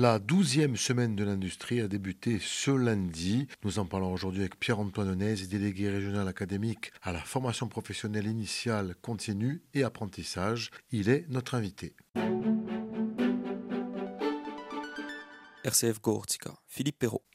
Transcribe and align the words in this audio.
La 0.00 0.18
douzième 0.18 0.78
semaine 0.78 1.14
de 1.14 1.24
l'industrie 1.24 1.82
a 1.82 1.86
débuté 1.86 2.38
ce 2.40 2.70
lundi. 2.70 3.48
Nous 3.62 3.78
en 3.78 3.84
parlons 3.84 4.10
aujourd'hui 4.10 4.40
avec 4.40 4.58
Pierre-Antoine 4.58 5.14
Nez, 5.14 5.46
délégué 5.46 5.90
régional 5.90 6.26
académique 6.26 6.90
à 7.02 7.12
la 7.12 7.18
formation 7.18 7.68
professionnelle 7.68 8.26
initiale, 8.26 8.94
continue 9.02 9.60
et 9.74 9.82
apprentissage. 9.82 10.70
Il 10.90 11.10
est 11.10 11.26
notre 11.28 11.54
invité. 11.54 11.92
RCF 15.64 16.00
Gortica, 16.00 16.54
Philippe 16.66 17.00
Perrault. 17.00 17.26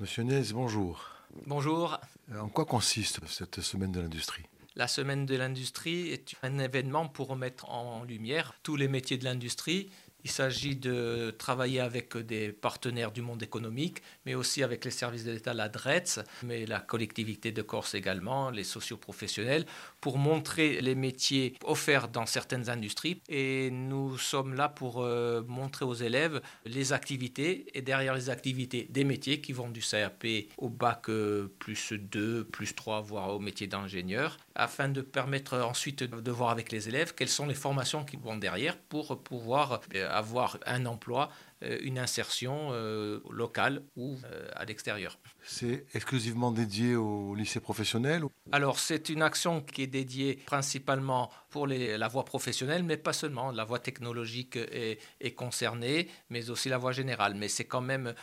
Monsieur 0.00 0.22
Nez, 0.22 0.44
bonjour. 0.54 1.10
Bonjour. 1.44 2.00
En 2.34 2.48
quoi 2.48 2.64
consiste 2.64 3.20
cette 3.28 3.60
semaine 3.60 3.92
de 3.92 4.00
l'industrie? 4.00 4.44
La 4.76 4.88
semaine 4.88 5.26
de 5.26 5.36
l'industrie 5.36 6.08
est 6.08 6.36
un 6.42 6.58
événement 6.58 7.06
pour 7.06 7.28
remettre 7.28 7.68
en 7.68 8.02
lumière 8.02 8.54
tous 8.62 8.76
les 8.76 8.88
métiers 8.88 9.18
de 9.18 9.24
l'industrie 9.24 9.90
il 10.24 10.30
s'agit 10.30 10.74
de 10.74 11.34
travailler 11.38 11.80
avec 11.80 12.16
des 12.16 12.50
partenaires 12.52 13.12
du 13.12 13.22
monde 13.22 13.42
économique, 13.42 14.02
mais 14.24 14.34
aussi 14.34 14.62
avec 14.62 14.84
les 14.84 14.90
services 14.90 15.24
de 15.24 15.32
l'État, 15.32 15.54
la 15.54 15.68
DRETS, 15.68 16.20
mais 16.42 16.66
la 16.66 16.80
collectivité 16.80 17.52
de 17.52 17.62
Corse 17.62 17.94
également, 17.94 18.50
les 18.50 18.64
socioprofessionnels, 18.64 19.66
pour 20.00 20.18
montrer 20.18 20.80
les 20.80 20.94
métiers 20.94 21.54
offerts 21.64 22.08
dans 22.08 22.26
certaines 22.26 22.70
industries. 22.70 23.20
Et 23.28 23.70
nous 23.70 24.16
sommes 24.18 24.54
là 24.54 24.68
pour 24.68 25.02
euh, 25.02 25.42
montrer 25.46 25.84
aux 25.84 25.94
élèves 25.94 26.40
les 26.64 26.92
activités 26.92 27.66
et 27.74 27.82
derrière 27.82 28.14
les 28.14 28.30
activités 28.30 28.86
des 28.90 29.04
métiers 29.04 29.40
qui 29.40 29.52
vont 29.52 29.68
du 29.68 29.80
CAP 29.80 30.26
au 30.56 30.68
bac 30.68 31.08
euh, 31.08 31.54
plus 31.58 31.92
2, 31.92 32.44
plus 32.44 32.74
3, 32.74 33.02
voire 33.02 33.34
au 33.34 33.38
métier 33.38 33.66
d'ingénieur, 33.66 34.38
afin 34.54 34.88
de 34.88 35.00
permettre 35.00 35.58
ensuite 35.58 36.04
de 36.04 36.30
voir 36.30 36.50
avec 36.50 36.70
les 36.70 36.88
élèves 36.88 37.14
quelles 37.14 37.28
sont 37.28 37.46
les 37.46 37.54
formations 37.54 38.04
qui 38.04 38.16
vont 38.16 38.36
derrière 38.36 38.78
pour 38.78 39.20
pouvoir 39.22 39.80
euh, 39.94 40.08
avoir 40.10 40.58
un 40.66 40.86
emploi, 40.86 41.30
euh, 41.62 41.78
une 41.82 41.98
insertion 41.98 42.68
euh, 42.72 43.20
locale 43.30 43.82
ou 43.96 44.16
à 44.54 44.64
l'extérieur. 44.64 45.18
C'est 45.42 45.86
exclusivement 45.94 46.52
dédié 46.52 46.96
au 46.96 47.34
lycée 47.34 47.60
professionnel 47.60 48.24
Alors 48.52 48.78
c'est 48.78 49.08
une 49.08 49.22
action 49.22 49.60
qui 49.60 49.82
est 49.82 49.86
dédiée 49.88 50.36
principalement 50.46 51.30
pour 51.50 51.66
les, 51.66 51.98
la 51.98 52.08
voie 52.08 52.24
professionnelle, 52.24 52.82
mais 52.82 52.96
pas 52.96 53.12
seulement. 53.12 53.50
La 53.50 53.64
voie 53.64 53.78
technologique 53.78 54.56
est, 54.56 54.98
est 55.20 55.32
concernée, 55.32 56.08
mais 56.30 56.50
aussi 56.50 56.68
la 56.68 56.78
voie 56.78 56.92
générale. 56.92 57.34
Mais 57.34 57.48
c'est 57.48 57.64
quand 57.64 57.80
même 57.80 58.14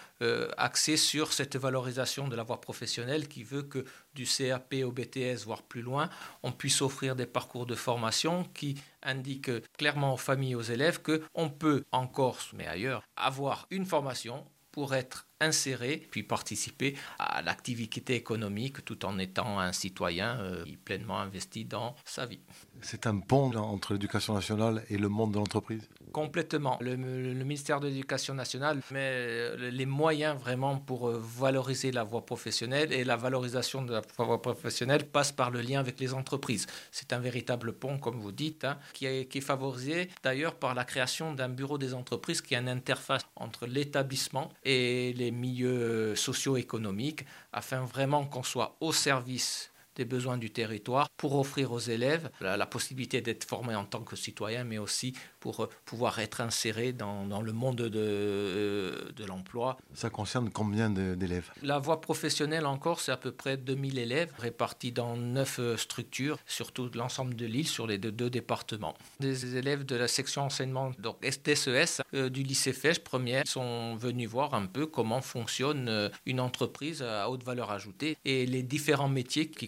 axé 0.57 0.97
sur 0.97 1.31
cette 1.33 1.55
valorisation 1.55 2.27
de 2.27 2.35
la 2.35 2.43
voie 2.43 2.61
professionnelle 2.61 3.27
qui 3.27 3.43
veut 3.43 3.63
que 3.63 3.85
du 4.13 4.25
CAP 4.25 4.75
au 4.83 4.91
BTS, 4.91 5.45
voire 5.45 5.63
plus 5.63 5.81
loin, 5.81 6.09
on 6.43 6.51
puisse 6.51 6.81
offrir 6.81 7.15
des 7.15 7.25
parcours 7.25 7.65
de 7.65 7.75
formation 7.75 8.45
qui 8.53 8.75
indiquent 9.03 9.51
clairement 9.77 10.13
aux 10.13 10.17
familles 10.17 10.51
et 10.51 10.55
aux 10.55 10.61
élèves 10.61 11.01
qu'on 11.01 11.49
peut 11.49 11.83
en 11.91 12.07
Corse, 12.07 12.51
mais 12.53 12.67
ailleurs, 12.67 13.03
avoir 13.15 13.67
une 13.71 13.85
formation 13.85 14.45
pour 14.71 14.95
être 14.95 15.27
inséré, 15.39 16.07
puis 16.11 16.23
participer 16.23 16.95
à 17.19 17.41
l'activité 17.41 18.15
économique 18.15 18.85
tout 18.85 19.05
en 19.05 19.17
étant 19.19 19.59
un 19.59 19.73
citoyen 19.73 20.39
euh, 20.39 20.65
pleinement 20.85 21.19
investi 21.19 21.65
dans 21.65 21.95
sa 22.05 22.25
vie. 22.25 22.39
C'est 22.81 23.05
un 23.07 23.19
pont 23.19 23.53
entre 23.55 23.93
l'éducation 23.93 24.33
nationale 24.33 24.85
et 24.89 24.97
le 24.97 25.09
monde 25.09 25.33
de 25.33 25.39
l'entreprise? 25.39 25.89
Complètement. 26.11 26.77
Le, 26.81 26.97
ministère 26.97 27.79
de 27.79 27.87
l'Éducation 27.87 28.33
nationale 28.33 28.81
met 28.91 28.99
euh, 28.99 29.71
les 29.71 29.85
moyens 29.85 30.37
vraiment 30.37 30.77
pour 30.77 31.07
euh, 31.07 31.21
valoriser 31.23 31.91
la 31.91 32.03
voie 32.03 32.25
professionnelle 32.25 32.91
et 32.91 33.05
la 33.05 33.15
valorisation 33.15 33.81
de 33.81 33.93
la 33.93 34.01
voie 34.17 34.41
professionnelle 34.41 35.05
passe 35.05 35.31
par 35.31 35.51
le 35.51 35.61
lien 35.61 35.79
avec 35.79 35.99
les 35.99 36.13
entreprises. 36.13 36.67
C'est 36.91 37.13
un 37.13 37.19
véritable 37.19 37.73
pont, 37.73 37.97
comme 37.97 38.19
vous 38.19 38.33
dites, 38.33 38.65
hein, 38.65 38.77
qui, 38.93 39.05
est, 39.05 39.25
qui 39.25 39.37
est 39.37 39.41
favorisé 39.41 40.09
d'ailleurs 40.21 40.55
par 40.55 40.75
la 40.75 40.83
création 40.83 41.33
d'un 41.33 41.49
bureau 41.49 41.77
des 41.77 41.93
entreprises 41.93 42.41
qui 42.41 42.55
est 42.55 42.59
une 42.59 42.67
interface 42.69 43.21
entre 43.37 43.65
l'établissement 43.65 44.49
et 44.65 45.13
les 45.13 45.31
milieux 45.31 46.15
socio-économiques 46.15 47.25
afin 47.53 47.85
vraiment 47.85 48.25
qu'on 48.25 48.43
soit 48.43 48.75
au 48.81 48.91
service 48.91 49.71
des 49.95 50.05
besoins 50.05 50.37
du 50.37 50.49
territoire 50.51 51.09
pour 51.17 51.37
offrir 51.37 51.71
aux 51.71 51.79
élèves 51.79 52.29
la, 52.39 52.57
la 52.57 52.65
possibilité 52.65 53.21
d'être 53.21 53.43
formés 53.43 53.75
en 53.75 53.85
tant 53.85 54.01
que 54.01 54.15
citoyens, 54.15 54.63
mais 54.63 54.77
aussi 54.77 55.13
pour 55.39 55.63
euh, 55.63 55.69
pouvoir 55.85 56.19
être 56.19 56.41
insérés 56.41 56.93
dans, 56.93 57.25
dans 57.25 57.41
le 57.41 57.51
monde 57.51 57.77
de, 57.77 57.89
euh, 57.95 59.11
de 59.15 59.25
l'emploi. 59.25 59.77
Ça 59.93 60.09
concerne 60.09 60.49
combien 60.49 60.89
d'élèves? 60.89 61.51
La 61.61 61.79
voie 61.79 62.01
professionnelle 62.01 62.65
encore, 62.65 62.99
c'est 62.99 63.11
à 63.11 63.17
peu 63.17 63.31
près 63.31 63.57
2000 63.57 63.99
élèves 63.99 64.31
répartis 64.37 64.91
dans 64.91 65.15
neuf 65.17 65.59
euh, 65.59 65.77
structures, 65.77 66.37
surtout 66.45 66.89
l'ensemble 66.93 67.35
de 67.35 67.45
l'île, 67.45 67.67
sur 67.67 67.87
les 67.87 67.97
deux, 67.97 68.11
deux, 68.11 68.29
départements. 68.29 68.95
Des 69.19 69.57
élèves 69.57 69.85
de 69.85 69.95
la 69.95 70.07
section 70.07 70.43
enseignement, 70.43 70.91
donc 70.99 71.17
STSES, 71.23 72.01
euh, 72.13 72.29
du 72.29 72.43
lycée 72.43 72.73
Fèche 72.73 72.99
première, 72.99 73.47
sont 73.47 73.95
venus 73.95 74.29
voir 74.29 74.53
un 74.53 74.65
peu 74.65 74.85
comment 74.85 75.21
fonctionne 75.21 76.09
une 76.25 76.39
entreprise 76.39 77.01
à 77.01 77.29
haute 77.29 77.43
valeur 77.43 77.71
ajoutée 77.71 78.17
et 78.25 78.45
les 78.45 78.63
différents 78.63 79.09
métiers 79.09 79.49
qui 79.49 79.67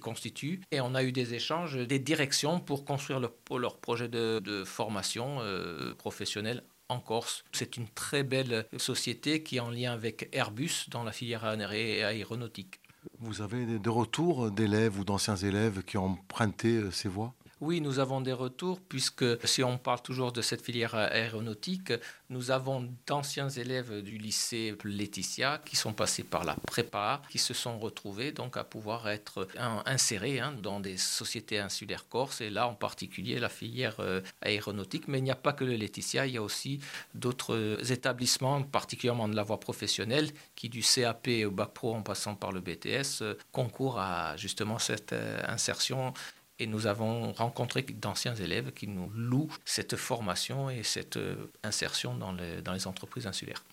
Et 0.72 0.82
on 0.82 0.96
a 0.96 1.04
eu 1.04 1.12
des 1.12 1.34
échanges, 1.34 1.78
des 1.78 2.00
directions 2.00 2.60
pour 2.60 2.86
construire 2.86 3.20
le, 3.20 3.30
leur 3.58 3.78
projet 3.78 4.08
de, 4.08 4.64
formation. 4.66 5.40
Euh, 5.42 5.94
professionnels 5.96 6.64
en 6.90 7.00
Corse. 7.00 7.44
C'est 7.52 7.78
une 7.78 7.88
très 7.88 8.24
belle 8.24 8.66
société 8.78 9.42
qui 9.42 9.58
est 9.58 9.60
en 9.60 9.70
lien 9.70 9.94
avec 9.94 10.30
Airbus 10.32 10.90
dans 10.90 11.04
la 11.04 11.12
filière 11.12 11.46
aéronautique. 11.46 12.80
Vous 13.20 13.42
avez 13.42 13.80
des 13.80 13.90
retours 13.90 14.52
d'élèves 14.52 15.00
ou 15.00 15.04
d'anciens 15.04 15.36
élèves 15.36 15.84
qui 15.84 15.98
ont 15.98 16.06
emprunté 16.06 16.76
euh, 16.78 16.92
ces 16.92 17.10
voies? 17.10 17.34
Oui, 17.64 17.80
nous 17.80 18.00
avons 18.00 18.20
des 18.20 18.34
retours, 18.34 18.82
puisque 18.82 19.26
si 19.48 19.64
on 19.64 19.78
parle 19.78 20.02
toujours 20.02 20.34
de 20.34 20.42
cette 20.42 20.62
filière 20.62 20.96
aéronautique, 20.96 21.94
nous 22.30 22.52
avons 22.52 22.90
d'anciens 23.08 23.48
élèves 23.48 24.02
du 24.02 24.18
lycée 24.18 24.76
Laetitia 24.84 25.62
qui 25.64 25.78
sont 25.78 25.94
passés 25.94 26.24
par 26.24 26.44
la 26.44 26.56
prépa, 26.68 27.22
qui 27.30 27.38
se 27.38 27.54
sont 27.54 27.80
retrouvés 27.80 28.34
donc 28.34 28.58
à 28.58 28.66
pouvoir 28.66 29.08
être 29.08 29.48
insérés 29.86 30.42
hein, 30.42 30.54
dans 30.62 30.82
des 30.82 30.98
sociétés 30.98 31.60
insulaires 31.60 32.10
corses, 32.10 32.42
et 32.42 32.50
là 32.50 32.68
en 32.68 32.74
particulier 32.74 33.40
la 33.40 33.50
filière 33.50 33.96
euh, 34.00 34.20
aéronautique. 34.42 35.08
Mais 35.08 35.20
il 35.20 35.24
n'y 35.24 35.32
a 35.32 35.36
pas 35.36 35.54
que 35.54 35.64
le 35.64 35.76
Laetitia, 35.76 36.26
il 36.28 36.34
y 36.34 36.38
a 36.38 36.44
aussi 36.44 36.82
d'autres 37.16 37.80
établissements, 37.92 38.62
particulièrement 38.64 39.30
de 39.30 39.36
la 39.38 39.44
voie 39.44 39.62
professionnelle, 39.62 40.32
qui 40.56 40.68
du 40.68 40.82
CAP 40.82 41.30
au 41.46 41.52
bac 41.52 41.74
pro 41.74 41.96
en 41.96 42.02
passant 42.02 42.36
par 42.36 42.52
le 42.52 42.60
BTS 42.60 43.22
euh, 43.22 43.36
concourent 43.54 44.00
à 44.00 44.36
justement 44.36 44.80
cette 44.80 45.14
euh, 45.14 45.42
insertion 45.48 46.14
et 46.60 46.68
nous 46.68 46.88
avons 46.88 47.32
rencontré 47.34 47.82
d'anciens 47.82 48.36
élèves 48.36 48.72
qui 48.74 48.88
nous 48.88 49.10
louent 49.16 49.52
cette 49.66 49.96
formation 49.96 50.70
et 50.70 50.84
cette 50.84 51.18
euh, 51.18 51.52
insertion 51.64 52.16
dans 52.16 52.32
les, 52.32 52.62
dans 52.62 52.74
les 52.74 52.88
entreprises 52.88 53.28
insulaires. 53.28 53.64